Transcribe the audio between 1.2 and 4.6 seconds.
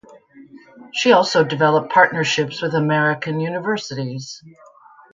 developed partnerships with American universities.